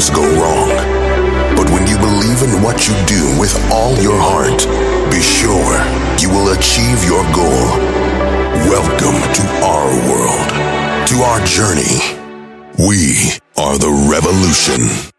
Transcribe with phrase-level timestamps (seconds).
[0.00, 0.68] always go wrong.
[1.56, 4.64] But when you believe in what you do with all your heart,
[5.10, 5.76] be sure
[6.18, 7.68] you will achieve your goal.
[8.70, 10.48] Welcome to our world,
[11.08, 12.00] to our journey.
[12.78, 15.10] We are the revolution.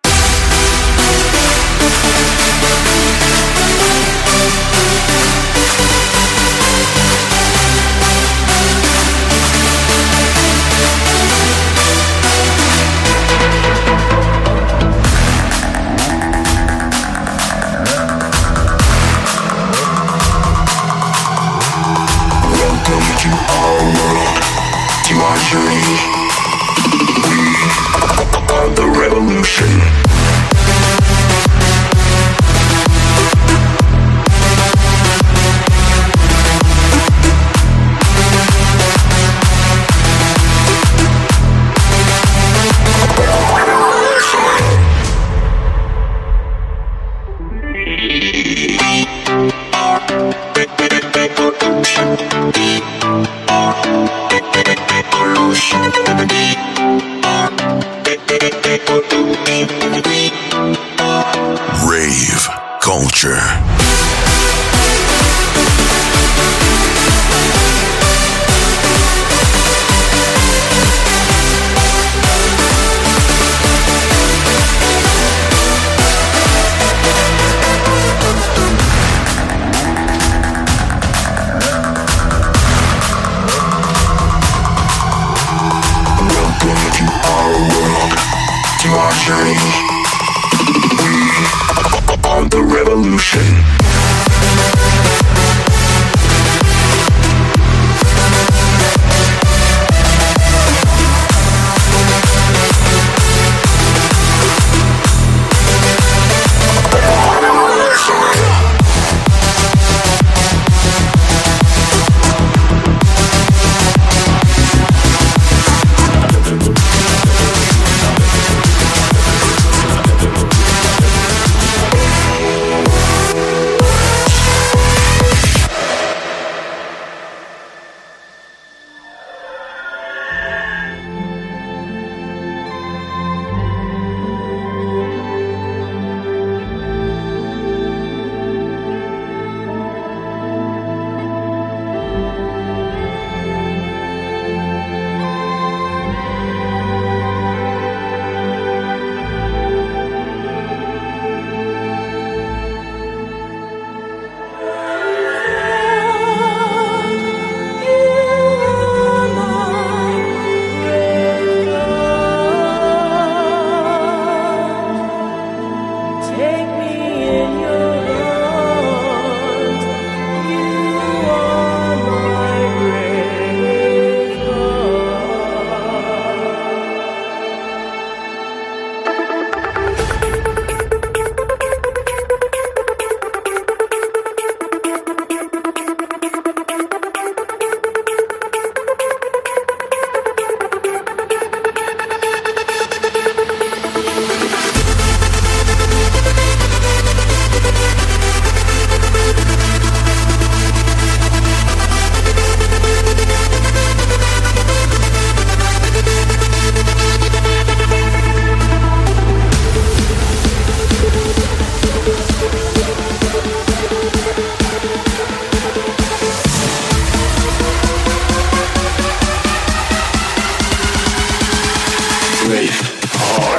[222.47, 223.50] Wave.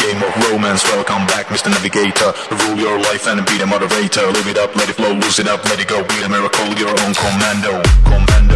[0.00, 0.82] game of romance.
[0.84, 1.70] Welcome back, Mr.
[1.70, 2.32] Navigator.
[2.64, 4.26] Rule your life and be the moderator.
[4.26, 6.02] Live it up, let it flow, lose it up, let it go.
[6.04, 7.82] Be a miracle, your own commando.
[8.04, 8.55] Commando.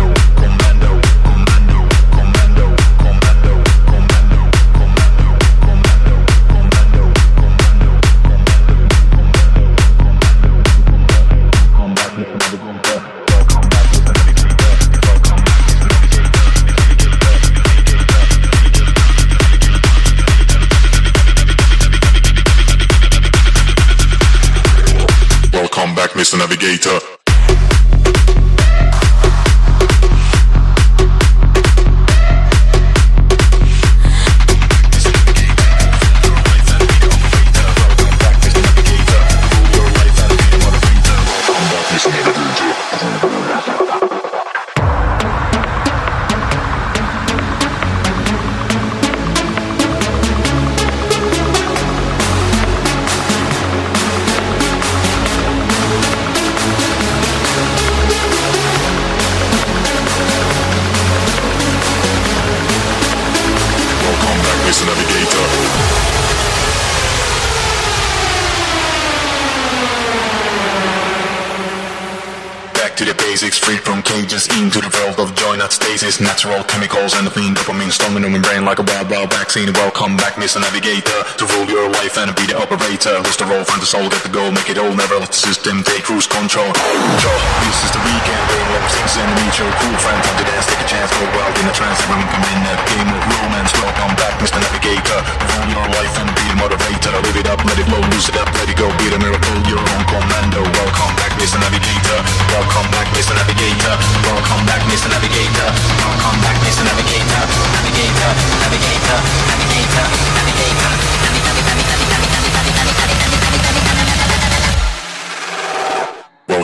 [77.31, 79.71] The fiend dopamine storming in my brain like a wild, wild vaccine.
[79.75, 80.59] Welcome back, Mr.
[80.59, 83.23] Navigator, to rule your life and be the operator.
[83.23, 85.39] Who's the role, find the soul, get the goal, make it all, never let the
[85.39, 86.71] system take cruise control.
[86.71, 90.67] This is the weekend, brain love, six and meet your cool friend, time to dance,
[90.67, 93.71] take a chance, go wild in a trance, everyone come in a game of romance.
[93.79, 94.59] Welcome back, Mr.
[94.59, 97.15] Navigator, to rule your life and be the motivator.
[97.15, 99.57] Live it up, let it flow, lose it up, let it go, be the miracle,
[99.71, 100.67] your own commando.
[100.67, 101.63] Welcome back, Mr.
[101.63, 102.19] Navigator.
[102.51, 103.37] Welcome back, Mr.
[103.39, 103.95] Navigator.
[104.27, 105.07] Welcome back, Mr.
[105.13, 105.69] Navigator.
[106.01, 106.83] Welcome back, Mr.
[106.83, 107.20] Navigator.
[107.21, 108.33] Navigator,
[108.65, 109.21] navigator,
[109.53, 110.07] navigator,
[110.41, 110.93] navigator.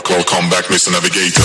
[0.09, 0.91] Welcome back, Mr.
[0.91, 1.43] Navigator.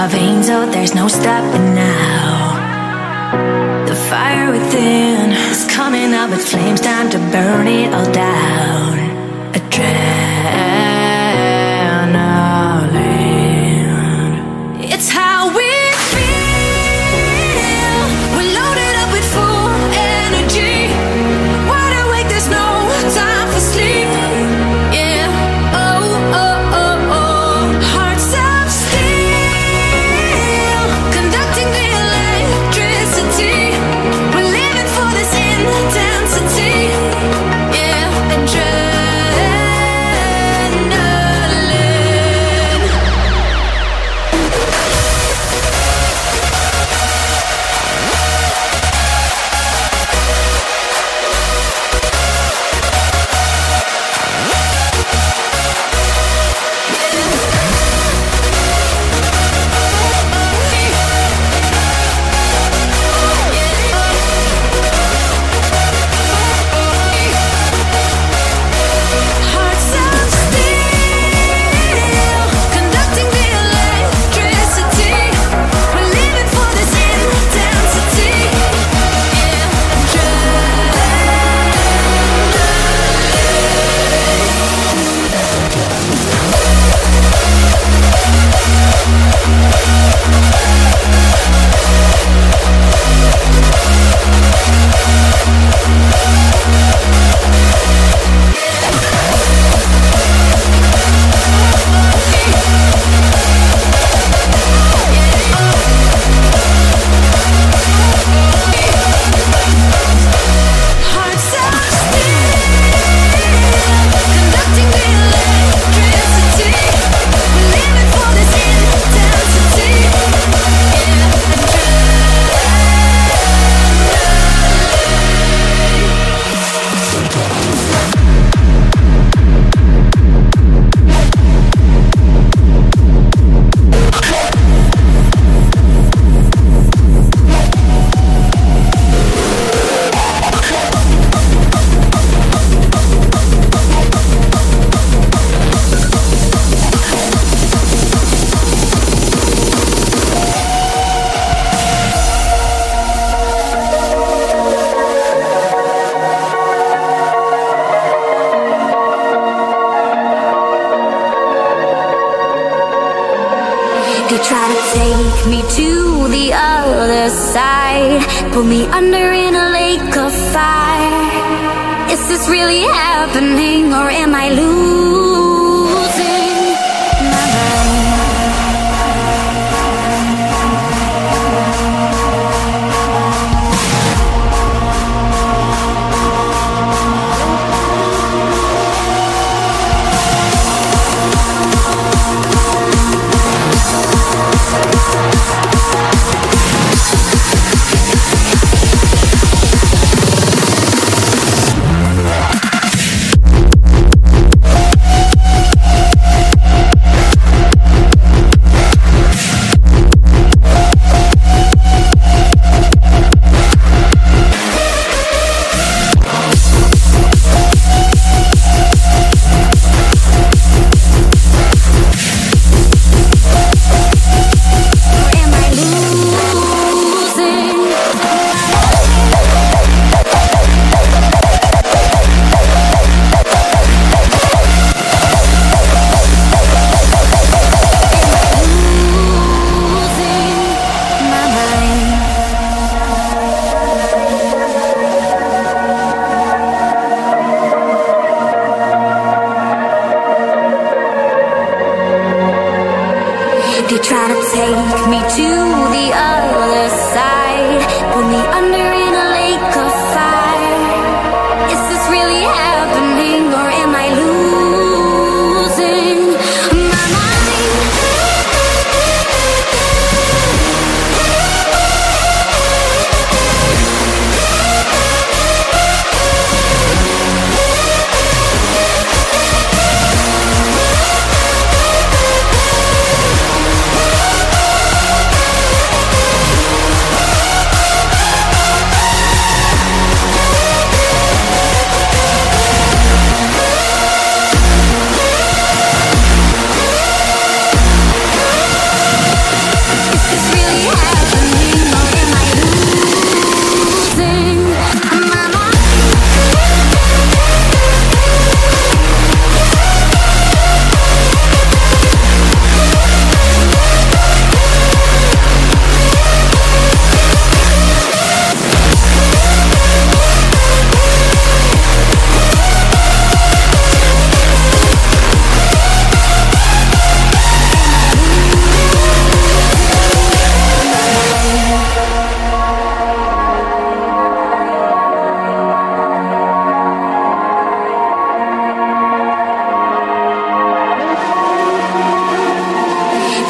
[0.00, 1.69] Our veins, oh, there's no stopping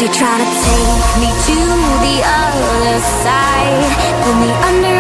[0.01, 1.57] You're trying to take me to
[2.01, 4.99] the other side, pull me under.